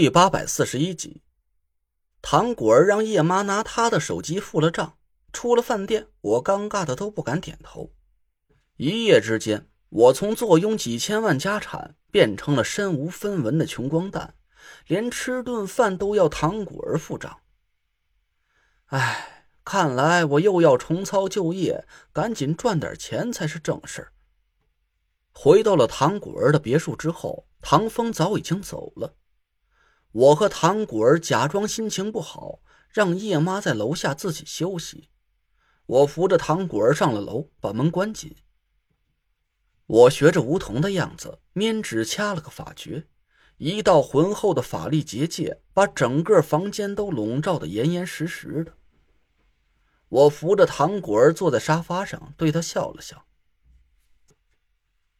[0.00, 1.22] 第八百四十一集，
[2.22, 4.96] 唐果儿让叶妈拿他的手机付了账。
[5.32, 7.92] 出了饭店，我尴尬的都不敢点头。
[8.76, 14.36] 一夜之间，我从坐拥几千万家产变成了身无分文的穷光蛋，
[14.86, 17.40] 连吃顿饭都要唐果儿付账。
[18.90, 24.10] 哎，看来我又要重操旧业，赶紧赚点钱才是正事
[25.32, 29.16] 回到了唐果儿的别墅之后，唐风早已经走了。
[30.12, 32.60] 我和唐果儿假装心情不好，
[32.90, 35.08] 让叶妈在楼下自己休息。
[35.86, 38.36] 我扶着唐果儿上了楼，把门关紧。
[39.86, 43.06] 我学着梧桐的样子，拈指掐了个法诀，
[43.56, 48.74] 一道浑厚的法力结界把整个房间都笼罩的严严实实的。
[50.08, 53.24] 我扶着唐果儿坐在沙发上，对他笑了笑。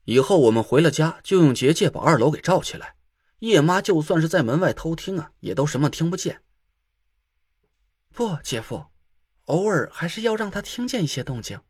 [0.04, 2.97] 以后我们回了家，就用结界把二楼给罩起来。
[3.38, 6.42] 叶妈就算是在门外偷听啊，也都什么听不见。
[8.12, 8.86] 不，姐夫，
[9.44, 11.60] 偶尔还是要让他听见一些动静。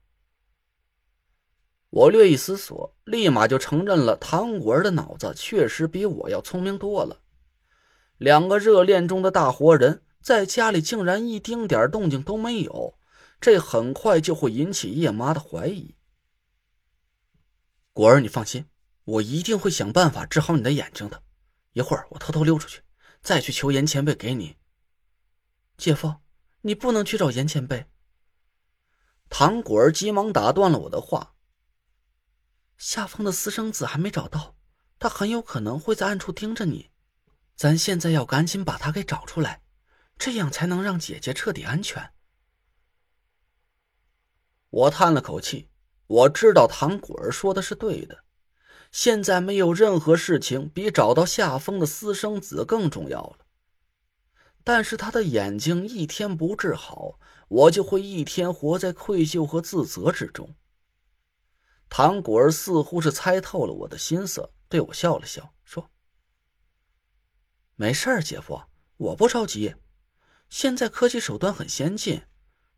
[1.91, 7.22] 我略一思索，立马就承认了唐果儿的脑子确实比我要聪明多了。
[8.16, 12.98] 两个热恋中的大活人，在家里竟然一丁点动静都没有，
[13.41, 15.94] 这很快就会引起叶妈的怀疑。
[17.92, 18.66] 果儿，你放心，
[19.05, 21.22] 我一定会想办法治好你的眼睛的。
[21.78, 22.82] 一会儿我偷偷溜出去，
[23.22, 24.56] 再去求严前辈给你。
[25.76, 26.16] 姐夫，
[26.62, 27.86] 你不能去找严前辈。
[29.30, 31.36] 唐果儿急忙打断了我的话。
[32.78, 34.56] 夏风的私生子还没找到，
[34.98, 36.90] 他很有可能会在暗处盯着你。
[37.54, 39.62] 咱现在要赶紧把他给找出来，
[40.18, 42.12] 这样才能让姐姐彻底安全。
[44.70, 45.68] 我叹了口气，
[46.08, 48.24] 我知道唐果儿说的是对的。
[48.91, 53.39] 现在没有任何事情比找到夏风的私生子更重要了。
[54.64, 60.54] 但是他的眼睛一天不治好，我就会一天活在愧疚和自责之中。
[61.88, 65.91] 唐果儿似乎是猜透了我的心思，对我笑了笑，说
[67.77, 68.62] ：“没事，姐夫，
[68.98, 69.75] 我不着急。
[70.50, 72.22] 现在科技手段很先进，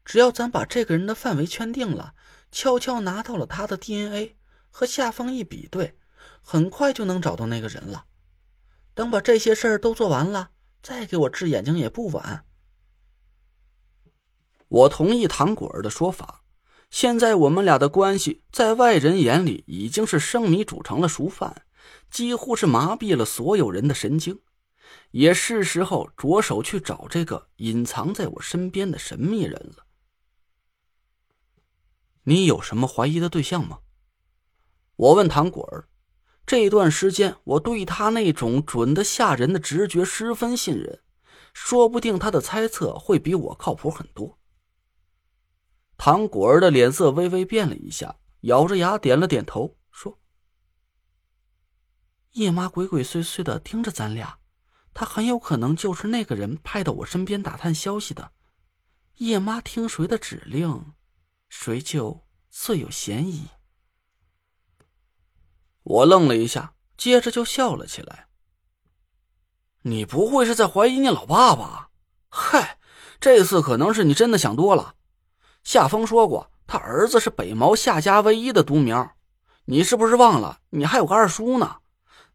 [0.05, 2.15] 只要咱把这个人的范围圈定了，
[2.53, 4.37] 悄悄拿到了他的 DNA，
[4.71, 5.97] 和夏风一比对。”
[6.43, 8.07] 很快就能找到那个人了。
[8.95, 10.51] 等把这些事儿都做完了，
[10.83, 12.45] 再给我治眼睛也不晚。
[14.69, 16.45] 我同意唐果儿的说法。
[16.91, 21.65] 现在我们俩的关系，在外人眼里已经是生米煮成了熟饭，
[22.11, 24.41] 几乎是麻痹了所有人的神经。
[25.13, 29.87] 也是时候着手去找这个隐藏在我身边的神秘人了。
[32.25, 33.79] 你有什么怀疑的对象吗？
[34.97, 35.89] 我问唐果儿。
[36.47, 41.01] 这段时间，我对他那种准的吓人的直觉十分信任，
[41.53, 44.39] 说不定他的猜测会比我靠谱很多。
[45.97, 50.19] 唐果儿的脸色微微变了一下，咬着牙点了点头，说
[52.33, 54.39] ：“叶妈鬼鬼祟祟的盯着咱俩，
[54.95, 58.33] 他很有可能就是那个人派到我身边打探消息的。
[59.19, 60.95] 叶妈听谁的指令，
[61.49, 63.47] 谁就最有嫌疑。”
[65.91, 68.29] 我愣了一下，接着就笑了起来。
[69.83, 71.91] 你不会是在怀疑你老爸吧？
[72.29, 72.79] 嗨，
[73.19, 74.95] 这次可能是你真的想多了。
[75.65, 79.17] 夏风说过，他儿子是北毛夏家唯一的独苗，
[79.65, 80.61] 你是不是忘了？
[80.69, 81.79] 你还有个二叔呢？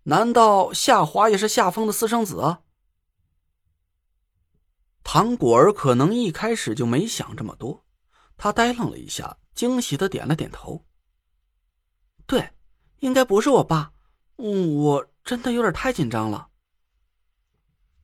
[0.04, 2.58] 难道夏华也是夏风的私生子？
[5.02, 7.86] 唐果儿可能一开始就没想这么多，
[8.36, 10.84] 他呆愣了一下，惊喜的点了点头。
[12.26, 12.50] 对。
[13.06, 13.94] 应该不是我爸，
[14.38, 16.50] 嗯，我真的有点太紧张了。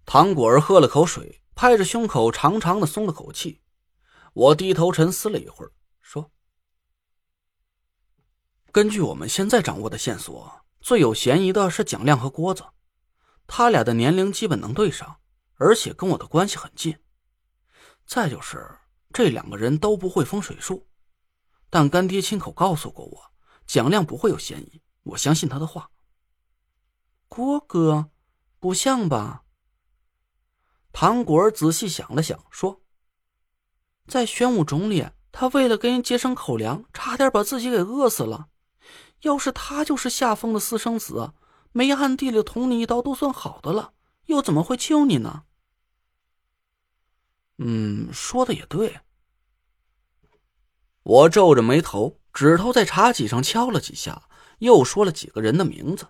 [0.05, 3.61] 唐果儿喝了口水，拍着胸口长长的松了口气。
[4.33, 6.29] 我低头沉思了一会儿，说
[8.71, 12.63] ：“根据我们现在掌握的线索，最有嫌疑的是蒋亮和郭子，
[13.47, 15.19] 他俩的年龄基本能对上，
[15.55, 16.95] 而且跟我的关系很近。
[18.05, 18.77] 再就是
[19.11, 20.87] 这两个人都不会风水术，
[21.71, 23.19] 但干爹亲口告诉过我。”
[23.67, 25.89] 蒋亮不会有嫌疑，我相信他的话。
[27.27, 28.09] 郭哥，
[28.59, 29.43] 不像吧？
[30.91, 32.81] 唐果儿仔细想了想，说
[34.05, 38.49] ：“在玄武冢里，他为了给人节省口粮，差点把自己给饿死了。
[39.21, 41.33] 要是他就是夏风的私生子，
[41.71, 43.93] 没暗地里捅你一刀都算好的了，
[44.25, 45.43] 又怎么会救你呢？”
[47.57, 48.99] 嗯，说的也对。
[51.03, 52.19] 我皱着眉头。
[52.33, 54.29] 指头在茶几上敲了几下，
[54.61, 56.07] 又说了几个人的名字。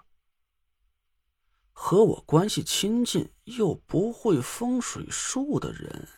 [1.71, 6.09] 和我关系亲近又不会风水术的人。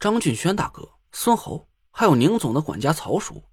[0.00, 3.44] 张俊轩大哥、孙侯，还有宁总的管家曹叔，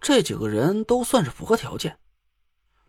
[0.00, 1.98] 这几个人都算是符合条件。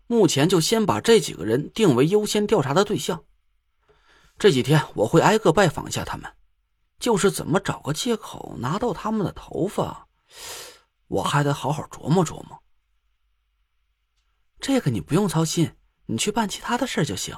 [0.06, 3.24] 目前就先把这几个人定为优先调查的对象。
[4.38, 6.32] 这几天我会挨个拜访一下他们，
[7.00, 10.06] 就是怎么找个借口拿到他们的头发，
[11.08, 12.62] 我还得好好琢磨琢磨。
[14.62, 15.72] 这个你不用操心，
[16.06, 17.36] 你去办其他的事就行。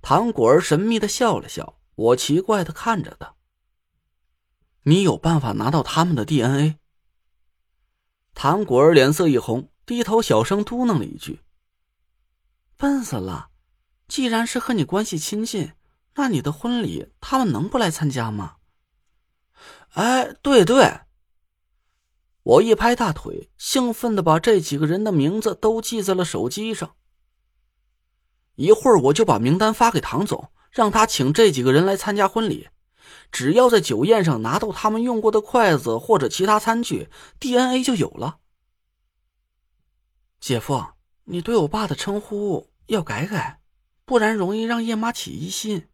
[0.00, 3.34] 唐果儿神秘的笑了笑，我奇怪的看着他。
[4.84, 6.78] 你有办法拿到他们的 DNA？
[8.34, 11.42] 唐果儿脸色一红，低头小声嘟囔了一句
[12.78, 13.50] ：“笨死了！
[14.06, 15.72] 既然是和你关系亲近，
[16.14, 18.58] 那你的婚礼他们能不来参加吗？”
[19.94, 21.00] 哎，对对！
[22.48, 26.94] 我一拍大腿，兴奋的把这几个人的名字都记在了手机上。
[28.54, 32.68] 一会儿我就把名单发给唐总，让他请这几个人来参加婚礼。
[33.30, 38.38] 只要在酒宴上拿到他们用过的筷子或者其他餐具，DNA 就有了。
[40.40, 40.82] 姐夫，
[41.24, 43.60] 你对我爸的称呼要改改，
[44.06, 45.86] 不然容易让叶妈起疑心。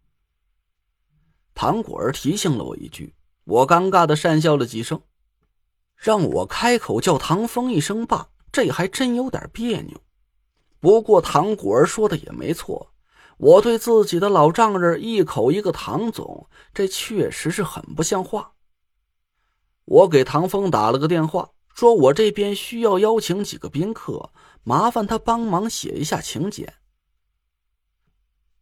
[1.52, 5.02] 唐果儿提醒了我一句，我尴尬的讪笑了几声。
[6.04, 9.98] 让我开口叫唐风一声爸，这还真有点别扭。
[10.78, 12.90] 不过唐果儿说的也没错。
[13.38, 18.52] 我对自己的老丈人一口一个唐总，这确实是很不像话。
[19.86, 24.30] 我给唐风打了个电话，说我这边需要邀请几个宾客，
[24.62, 26.70] 麻烦他帮忙写一下请柬。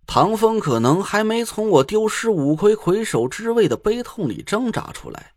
[0.06, 5.32] 唐风可能还没从我丢失五魁魁首之位的悲痛里挣扎出来，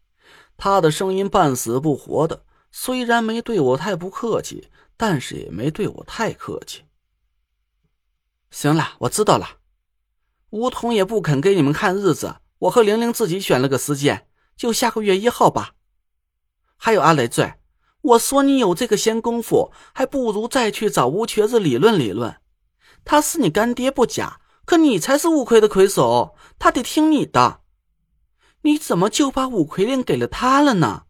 [0.57, 6.83] 他的声音半死不活的，虽然没对我太不客气，但是也没对我太客气。
[8.49, 9.57] 行了，我知道了。
[10.51, 15.73] 吴桐也不肯给你们看日子，我和玲玲自己选了个时间，就下个月一号吧。
[16.77, 17.55] 还有阿雷醉，
[18.01, 22.37] 我说你有这个闲工夫，还不如再去找吴瘸子理论理论。
[23.03, 27.61] 他是你干爹不假，可你才是五魁的魁首，他得听你的。
[28.65, 31.03] 你怎么就把五魁令给了他了呢？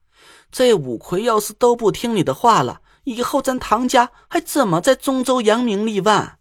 [0.51, 6.39] 这五魁要是都不听你的话了，以后咱唐家还怎么在中州扬名立万？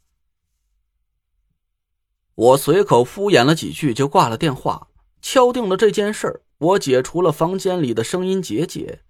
[2.35, 4.89] 我随口敷衍了几句，就挂了电话。
[5.23, 9.01] 敲定了这件事儿，我解除了房间里的声音结界。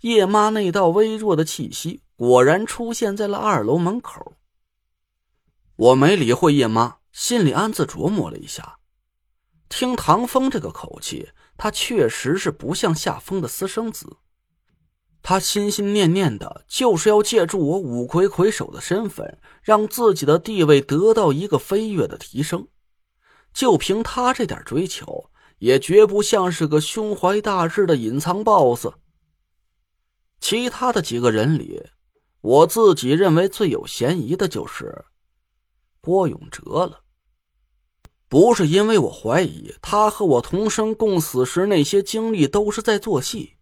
[0.00, 4.34] 叶妈那道微弱的气息果然出现在了二楼门口。
[5.76, 8.78] 我没理会叶妈，心里暗自琢磨了一下。
[9.68, 11.30] 听唐风这个口气，
[11.62, 14.16] 他确实是不像夏风的私生子。
[15.22, 22.66] 他心心念念的就是要借助我五魁魁首的身份，让自己的地位得到一个飞跃的提升。
[23.54, 28.88] 就凭他这点追求，也绝不像是个胸怀大志的隐藏 boss。
[30.40, 31.80] 其他的几个人里，
[32.40, 35.04] 我自己认为最有嫌疑的就是
[36.00, 37.04] 郭永哲了。
[38.32, 43.56] 不是因为我怀疑他和我同生共死时那些经历都是在做戏。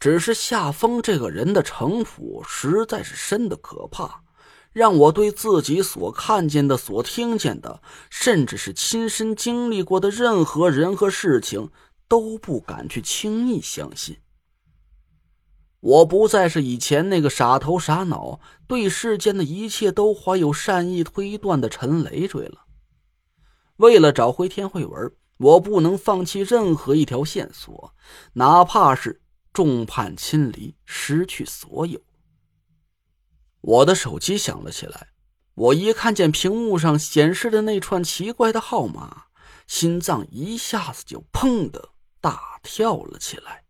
[0.00, 4.24] 只是夏风这个人的城府实在是深的可怕，
[4.72, 7.80] 让我对自己所看见的、所听见的，
[8.10, 11.70] 甚至是亲身经历过的任何人和事情，
[12.08, 14.16] 都不敢去轻易相信。
[15.78, 22.63] 我不再是以前那个傻头傻脑、对世间的一切都怀有善意推断的陈累赘了。
[23.76, 27.94] 为了找回天慧文，我不能放弃任何一条线索，
[28.34, 29.20] 哪怕是……
[29.52, 32.00] 众叛亲离，失去所有。
[33.60, 35.10] 我的手机响了起来，
[35.54, 39.26] 我一看见屏幕上显示的那串奇怪的号码，
[39.68, 41.90] 心脏一下子就砰的
[42.20, 43.63] 大跳了起来。